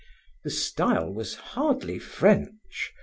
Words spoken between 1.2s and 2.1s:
hardly